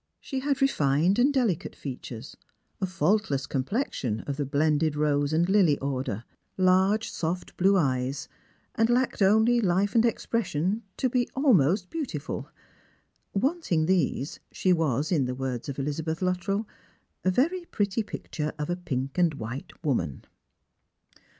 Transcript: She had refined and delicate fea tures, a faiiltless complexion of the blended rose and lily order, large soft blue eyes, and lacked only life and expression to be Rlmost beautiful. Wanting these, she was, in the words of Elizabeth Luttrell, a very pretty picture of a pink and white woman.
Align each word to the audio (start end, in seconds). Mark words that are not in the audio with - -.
She 0.19 0.39
had 0.39 0.63
refined 0.63 1.19
and 1.19 1.31
delicate 1.31 1.75
fea 1.75 1.95
tures, 2.01 2.35
a 2.81 2.87
faiiltless 2.87 3.47
complexion 3.47 4.21
of 4.21 4.37
the 4.37 4.47
blended 4.47 4.95
rose 4.95 5.31
and 5.31 5.47
lily 5.47 5.77
order, 5.77 6.23
large 6.57 7.11
soft 7.11 7.55
blue 7.55 7.77
eyes, 7.77 8.27
and 8.73 8.89
lacked 8.89 9.21
only 9.21 9.61
life 9.61 9.93
and 9.93 10.03
expression 10.03 10.81
to 10.97 11.07
be 11.07 11.29
Rlmost 11.35 11.91
beautiful. 11.91 12.49
Wanting 13.35 13.85
these, 13.85 14.39
she 14.51 14.73
was, 14.73 15.11
in 15.11 15.25
the 15.25 15.35
words 15.35 15.69
of 15.69 15.77
Elizabeth 15.77 16.23
Luttrell, 16.23 16.67
a 17.23 17.29
very 17.29 17.65
pretty 17.65 18.01
picture 18.01 18.53
of 18.57 18.71
a 18.71 18.75
pink 18.75 19.19
and 19.19 19.35
white 19.35 19.71
woman. 19.83 20.25